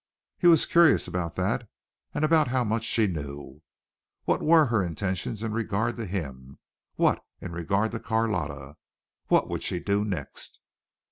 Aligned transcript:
He 0.39 0.47
was 0.47 0.65
curious 0.65 1.07
about 1.07 1.35
that 1.35 1.69
and 2.11 2.25
about 2.25 2.47
how 2.47 2.63
much 2.63 2.83
she 2.85 3.05
knew. 3.05 3.61
What 4.23 4.41
were 4.41 4.65
her 4.65 4.83
intentions 4.83 5.43
in 5.43 5.51
regard 5.53 5.95
to 5.97 6.07
him? 6.07 6.57
What 6.95 7.23
in 7.39 7.51
regard 7.51 7.91
to 7.91 7.99
Carlotta? 7.99 8.77
What 9.27 9.47
would 9.47 9.61
she 9.61 9.79
do 9.79 10.03
next? 10.03 10.59